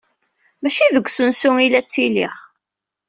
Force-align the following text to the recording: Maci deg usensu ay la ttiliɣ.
Maci 0.61 0.85
deg 0.95 1.07
usensu 1.09 1.49
ay 1.57 1.69
la 1.69 1.81
ttiliɣ. 1.83 2.35